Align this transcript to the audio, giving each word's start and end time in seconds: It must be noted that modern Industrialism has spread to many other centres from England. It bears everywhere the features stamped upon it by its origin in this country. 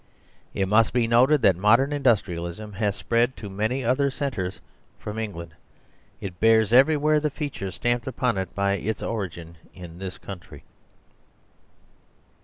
It 0.55 0.67
must 0.67 0.93
be 0.93 1.05
noted 1.05 1.43
that 1.43 1.55
modern 1.55 1.93
Industrialism 1.93 2.73
has 2.73 2.95
spread 2.95 3.37
to 3.37 3.51
many 3.51 3.83
other 3.85 4.09
centres 4.09 4.59
from 4.97 5.19
England. 5.19 5.53
It 6.19 6.39
bears 6.39 6.73
everywhere 6.73 7.19
the 7.19 7.29
features 7.29 7.75
stamped 7.75 8.07
upon 8.07 8.35
it 8.39 8.55
by 8.55 8.77
its 8.77 9.03
origin 9.03 9.57
in 9.75 9.99
this 9.99 10.17
country. 10.17 10.63